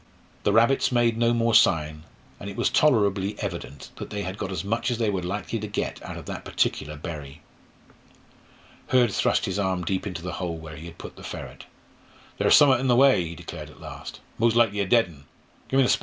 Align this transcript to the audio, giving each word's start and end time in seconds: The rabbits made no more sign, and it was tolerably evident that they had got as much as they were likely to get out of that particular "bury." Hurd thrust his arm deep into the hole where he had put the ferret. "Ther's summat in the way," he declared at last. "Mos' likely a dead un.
The 0.41 0.51
rabbits 0.51 0.91
made 0.91 1.15
no 1.15 1.31
more 1.31 1.53
sign, 1.53 2.05
and 2.39 2.49
it 2.49 2.55
was 2.55 2.71
tolerably 2.71 3.35
evident 3.37 3.91
that 3.97 4.09
they 4.09 4.23
had 4.23 4.35
got 4.35 4.51
as 4.51 4.63
much 4.63 4.89
as 4.89 4.97
they 4.97 5.11
were 5.11 5.21
likely 5.21 5.59
to 5.59 5.67
get 5.67 6.01
out 6.01 6.17
of 6.17 6.25
that 6.25 6.43
particular 6.43 6.95
"bury." 6.95 7.41
Hurd 8.87 9.13
thrust 9.13 9.45
his 9.45 9.59
arm 9.59 9.83
deep 9.85 10.07
into 10.07 10.23
the 10.23 10.31
hole 10.41 10.57
where 10.57 10.75
he 10.75 10.87
had 10.87 10.97
put 10.97 11.17
the 11.17 11.23
ferret. 11.23 11.65
"Ther's 12.39 12.55
summat 12.55 12.79
in 12.79 12.87
the 12.87 12.95
way," 12.95 13.23
he 13.27 13.35
declared 13.35 13.69
at 13.69 13.79
last. 13.79 14.21
"Mos' 14.39 14.55
likely 14.55 14.79
a 14.79 14.87
dead 14.87 15.05
un. 15.71 15.87